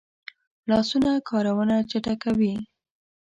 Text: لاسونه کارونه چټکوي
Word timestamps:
لاسونه 0.69 1.11
کارونه 1.29 1.77
چټکوي 1.89 2.53